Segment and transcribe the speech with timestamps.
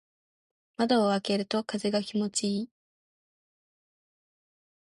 [0.77, 2.69] 窓を開けると風が気持ちいい。